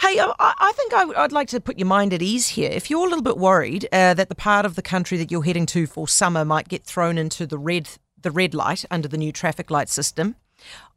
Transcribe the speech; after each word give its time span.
Hey, 0.00 0.20
I, 0.20 0.32
I 0.38 0.72
think 0.76 0.92
I, 0.94 1.04
would 1.22 1.32
like 1.32 1.48
to 1.48 1.60
put 1.60 1.76
your 1.76 1.86
mind 1.86 2.14
at 2.14 2.22
ease 2.22 2.48
here. 2.48 2.70
If 2.70 2.88
you're 2.88 3.04
a 3.04 3.08
little 3.08 3.22
bit 3.22 3.36
worried 3.36 3.88
uh, 3.90 4.14
that 4.14 4.28
the 4.28 4.36
part 4.36 4.64
of 4.64 4.76
the 4.76 4.82
country 4.82 5.18
that 5.18 5.32
you're 5.32 5.42
heading 5.42 5.66
to 5.66 5.88
for 5.88 6.06
summer 6.06 6.44
might 6.44 6.68
get 6.68 6.84
thrown 6.84 7.18
into 7.18 7.46
the 7.46 7.58
red 7.58 7.88
the 8.20 8.30
red 8.30 8.54
light 8.54 8.84
under 8.90 9.08
the 9.08 9.16
new 9.16 9.32
traffic 9.32 9.70
light 9.70 9.88
system, 9.88 10.36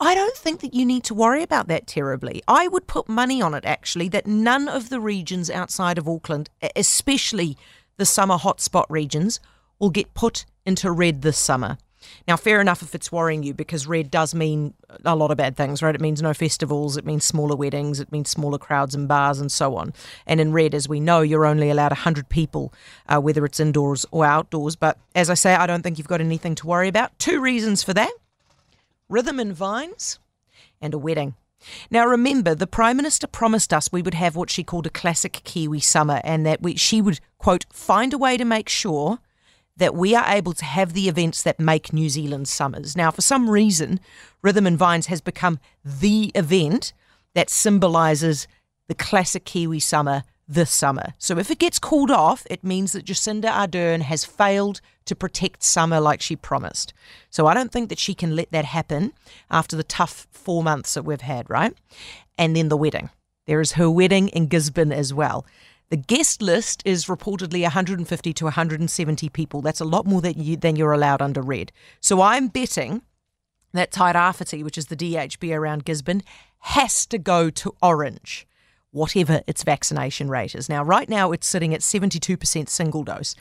I 0.00 0.14
don't 0.14 0.36
think 0.36 0.60
that 0.60 0.74
you 0.74 0.84
need 0.84 1.04
to 1.04 1.14
worry 1.14 1.42
about 1.42 1.68
that 1.68 1.86
terribly. 1.86 2.42
I 2.48 2.66
would 2.68 2.86
put 2.86 3.08
money 3.08 3.40
on 3.40 3.54
it 3.54 3.64
actually 3.64 4.08
that 4.10 4.26
none 4.26 4.68
of 4.68 4.88
the 4.88 5.00
regions 5.00 5.48
outside 5.48 5.98
of 5.98 6.08
Auckland, 6.08 6.50
especially 6.74 7.56
the 7.96 8.06
summer 8.06 8.36
hotspot 8.36 8.86
regions, 8.88 9.40
will 9.78 9.90
get 9.90 10.14
put 10.14 10.44
into 10.66 10.90
red 10.90 11.22
this 11.22 11.38
summer. 11.38 11.78
Now, 12.26 12.36
fair 12.36 12.60
enough 12.60 12.82
if 12.82 12.94
it's 12.94 13.10
worrying 13.10 13.42
you 13.42 13.54
because 13.54 13.86
red 13.86 14.10
does 14.10 14.34
mean 14.34 14.74
a 15.04 15.16
lot 15.16 15.30
of 15.30 15.36
bad 15.36 15.56
things, 15.56 15.82
right? 15.82 15.94
It 15.94 16.00
means 16.00 16.22
no 16.22 16.34
festivals, 16.34 16.96
it 16.96 17.04
means 17.04 17.24
smaller 17.24 17.56
weddings, 17.56 18.00
it 18.00 18.12
means 18.12 18.30
smaller 18.30 18.58
crowds 18.58 18.94
and 18.94 19.08
bars 19.08 19.40
and 19.40 19.50
so 19.50 19.76
on. 19.76 19.92
And 20.26 20.40
in 20.40 20.52
red, 20.52 20.74
as 20.74 20.88
we 20.88 21.00
know, 21.00 21.22
you're 21.22 21.46
only 21.46 21.70
allowed 21.70 21.92
100 21.92 22.28
people, 22.28 22.72
uh, 23.08 23.20
whether 23.20 23.44
it's 23.44 23.60
indoors 23.60 24.06
or 24.10 24.24
outdoors. 24.24 24.76
But 24.76 24.98
as 25.14 25.30
I 25.30 25.34
say, 25.34 25.54
I 25.54 25.66
don't 25.66 25.82
think 25.82 25.98
you've 25.98 26.08
got 26.08 26.20
anything 26.20 26.54
to 26.56 26.66
worry 26.66 26.88
about. 26.88 27.18
Two 27.18 27.40
reasons 27.40 27.82
for 27.82 27.94
that 27.94 28.12
rhythm 29.08 29.40
and 29.40 29.54
vines 29.54 30.18
and 30.80 30.94
a 30.94 30.98
wedding. 30.98 31.34
Now, 31.90 32.06
remember, 32.06 32.54
the 32.54 32.66
Prime 32.66 32.96
Minister 32.96 33.26
promised 33.26 33.72
us 33.72 33.90
we 33.90 34.02
would 34.02 34.14
have 34.14 34.36
what 34.36 34.50
she 34.50 34.62
called 34.62 34.86
a 34.86 34.90
classic 34.90 35.40
Kiwi 35.44 35.80
summer 35.80 36.20
and 36.22 36.46
that 36.46 36.62
we, 36.62 36.76
she 36.76 37.02
would, 37.02 37.20
quote, 37.38 37.66
find 37.72 38.12
a 38.12 38.18
way 38.18 38.36
to 38.36 38.44
make 38.44 38.68
sure 38.68 39.18
that 39.78 39.94
we 39.94 40.14
are 40.14 40.26
able 40.28 40.52
to 40.52 40.64
have 40.64 40.92
the 40.92 41.08
events 41.08 41.42
that 41.42 41.58
make 41.58 41.92
New 41.92 42.08
Zealand 42.08 42.46
summers. 42.48 42.96
Now, 42.96 43.10
for 43.10 43.22
some 43.22 43.48
reason, 43.48 44.00
Rhythm 44.42 44.66
and 44.66 44.78
Vines 44.78 45.06
has 45.06 45.20
become 45.20 45.58
the 45.84 46.30
event 46.34 46.92
that 47.34 47.50
symbolises 47.50 48.46
the 48.88 48.94
classic 48.94 49.44
Kiwi 49.44 49.80
summer 49.80 50.24
this 50.48 50.70
summer. 50.70 51.14
So 51.18 51.38
if 51.38 51.50
it 51.50 51.58
gets 51.58 51.78
called 51.78 52.10
off, 52.10 52.46
it 52.50 52.64
means 52.64 52.92
that 52.92 53.04
Jacinda 53.04 53.50
Ardern 53.50 54.00
has 54.00 54.24
failed 54.24 54.80
to 55.04 55.14
protect 55.14 55.62
summer 55.62 56.00
like 56.00 56.22
she 56.22 56.36
promised. 56.36 56.94
So 57.30 57.46
I 57.46 57.54
don't 57.54 57.70
think 57.70 57.90
that 57.90 57.98
she 57.98 58.14
can 58.14 58.34
let 58.34 58.50
that 58.50 58.64
happen 58.64 59.12
after 59.50 59.76
the 59.76 59.84
tough 59.84 60.26
four 60.30 60.62
months 60.62 60.94
that 60.94 61.04
we've 61.04 61.20
had, 61.20 61.48
right? 61.50 61.74
And 62.38 62.56
then 62.56 62.68
the 62.68 62.76
wedding. 62.76 63.10
There 63.46 63.60
is 63.60 63.72
her 63.72 63.90
wedding 63.90 64.28
in 64.28 64.46
Gisborne 64.46 64.92
as 64.92 65.12
well. 65.12 65.46
The 65.90 65.96
guest 65.96 66.42
list 66.42 66.82
is 66.84 67.06
reportedly 67.06 67.62
150 67.62 68.32
to 68.34 68.44
170 68.44 69.28
people. 69.30 69.62
That's 69.62 69.80
a 69.80 69.86
lot 69.86 70.04
more 70.04 70.20
than, 70.20 70.34
you, 70.36 70.56
than 70.56 70.76
you're 70.76 70.92
allowed 70.92 71.22
under 71.22 71.40
red. 71.40 71.72
So 72.00 72.20
I'm 72.20 72.48
betting 72.48 73.02
that 73.72 73.90
Tairāwhiti, 73.90 74.62
which 74.62 74.76
is 74.76 74.86
the 74.86 74.96
DHB 74.96 75.56
around 75.56 75.86
Gisborne, 75.86 76.22
has 76.60 77.06
to 77.06 77.16
go 77.16 77.48
to 77.48 77.74
orange, 77.80 78.46
whatever 78.90 79.40
its 79.46 79.62
vaccination 79.62 80.28
rate 80.28 80.54
is. 80.54 80.68
Now, 80.68 80.82
right 80.82 81.08
now, 81.08 81.32
it's 81.32 81.46
sitting 81.46 81.72
at 81.72 81.80
72% 81.80 82.68
single 82.68 83.04
dose. 83.04 83.34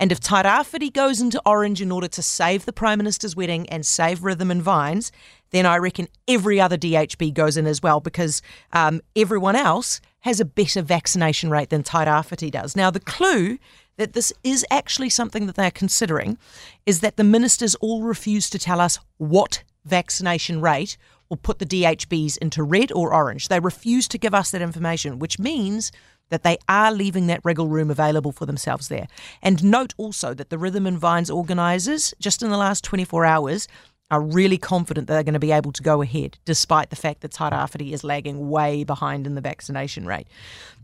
And 0.00 0.10
if 0.10 0.18
Tairāwhiti 0.18 0.92
goes 0.92 1.20
into 1.20 1.40
orange 1.46 1.80
in 1.80 1.92
order 1.92 2.08
to 2.08 2.22
save 2.22 2.64
the 2.64 2.72
Prime 2.72 2.98
Minister's 2.98 3.36
wedding 3.36 3.68
and 3.68 3.86
save 3.86 4.24
Rhythm 4.24 4.50
and 4.50 4.62
Vines, 4.62 5.12
then 5.50 5.66
I 5.66 5.76
reckon 5.76 6.08
every 6.26 6.60
other 6.60 6.76
DHB 6.76 7.32
goes 7.32 7.56
in 7.56 7.68
as 7.68 7.80
well 7.80 8.00
because 8.00 8.42
um, 8.72 9.00
everyone 9.14 9.54
else 9.54 10.00
has 10.22 10.40
a 10.40 10.44
better 10.44 10.82
vaccination 10.82 11.50
rate 11.50 11.70
than 11.70 11.82
Tairāwhiti 11.82 12.50
does. 12.50 12.74
Now, 12.74 12.90
the 12.90 13.00
clue 13.00 13.58
that 13.96 14.14
this 14.14 14.32
is 14.42 14.64
actually 14.70 15.10
something 15.10 15.46
that 15.46 15.56
they're 15.56 15.70
considering 15.70 16.38
is 16.86 17.00
that 17.00 17.16
the 17.16 17.24
ministers 17.24 17.74
all 17.76 18.02
refuse 18.02 18.48
to 18.50 18.58
tell 18.58 18.80
us 18.80 18.98
what 19.18 19.62
vaccination 19.84 20.60
rate 20.60 20.96
will 21.28 21.36
put 21.36 21.58
the 21.58 21.66
DHBs 21.66 22.38
into 22.38 22.62
red 22.62 22.92
or 22.92 23.14
orange. 23.14 23.48
They 23.48 23.60
refuse 23.60 24.06
to 24.08 24.18
give 24.18 24.34
us 24.34 24.50
that 24.50 24.62
information, 24.62 25.18
which 25.18 25.38
means 25.38 25.90
that 26.28 26.44
they 26.44 26.56
are 26.68 26.92
leaving 26.92 27.26
that 27.26 27.40
wriggle 27.44 27.68
room 27.68 27.90
available 27.90 28.32
for 28.32 28.46
themselves 28.46 28.88
there. 28.88 29.06
And 29.42 29.62
note 29.62 29.92
also 29.98 30.34
that 30.34 30.50
the 30.50 30.58
Rhythm 30.58 30.86
and 30.86 30.98
Vines 30.98 31.30
organisers, 31.30 32.14
just 32.18 32.42
in 32.42 32.50
the 32.50 32.56
last 32.56 32.84
24 32.84 33.26
hours, 33.26 33.68
are 34.12 34.20
really 34.20 34.58
confident 34.58 35.06
that 35.06 35.14
they're 35.14 35.22
going 35.22 35.32
to 35.32 35.40
be 35.40 35.52
able 35.52 35.72
to 35.72 35.82
go 35.82 36.02
ahead, 36.02 36.36
despite 36.44 36.90
the 36.90 36.96
fact 36.96 37.22
that 37.22 37.32
Tairāwhiti 37.32 37.92
is 37.92 38.04
lagging 38.04 38.50
way 38.50 38.84
behind 38.84 39.26
in 39.26 39.34
the 39.34 39.40
vaccination 39.40 40.06
rate. 40.06 40.28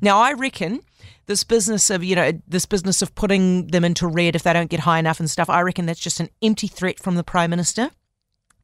Now, 0.00 0.18
I 0.18 0.32
reckon 0.32 0.80
this 1.26 1.44
business 1.44 1.90
of, 1.90 2.02
you 2.02 2.16
know, 2.16 2.32
this 2.48 2.64
business 2.64 3.02
of 3.02 3.14
putting 3.14 3.66
them 3.66 3.84
into 3.84 4.08
red 4.08 4.34
if 4.34 4.44
they 4.44 4.54
don't 4.54 4.70
get 4.70 4.80
high 4.80 4.98
enough 4.98 5.20
and 5.20 5.28
stuff, 5.28 5.50
I 5.50 5.60
reckon 5.60 5.84
that's 5.84 6.00
just 6.00 6.20
an 6.20 6.30
empty 6.40 6.68
threat 6.68 6.98
from 6.98 7.16
the 7.16 7.22
Prime 7.22 7.50
Minister 7.50 7.90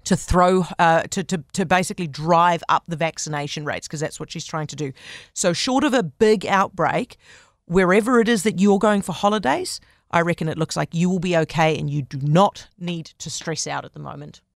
to 0.04 0.16
throw 0.16 0.64
uh, 0.78 1.02
to, 1.02 1.22
to 1.24 1.44
to 1.52 1.66
basically 1.66 2.06
drive 2.06 2.62
up 2.70 2.84
the 2.88 2.96
vaccination 2.96 3.66
rates 3.66 3.86
because 3.86 4.00
that's 4.00 4.18
what 4.18 4.30
she's 4.32 4.46
trying 4.46 4.66
to 4.68 4.76
do. 4.76 4.92
So 5.34 5.52
short 5.52 5.84
of 5.84 5.92
a 5.92 6.02
big 6.02 6.46
outbreak, 6.46 7.18
wherever 7.66 8.18
it 8.18 8.28
is 8.28 8.44
that 8.44 8.60
you're 8.60 8.78
going 8.78 9.02
for 9.02 9.12
holidays, 9.12 9.78
I 10.10 10.22
reckon 10.22 10.48
it 10.48 10.56
looks 10.56 10.76
like 10.76 10.94
you 10.94 11.10
will 11.10 11.20
be 11.20 11.36
okay 11.36 11.78
and 11.78 11.90
you 11.90 12.02
do 12.02 12.18
not 12.22 12.68
need 12.78 13.06
to 13.18 13.28
stress 13.28 13.66
out 13.66 13.84
at 13.84 13.92
the 13.94 14.00
moment. 14.00 14.40